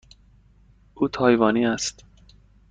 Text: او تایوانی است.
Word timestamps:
او 0.95 1.07
تایوانی 1.07 1.65
است. 1.65 2.03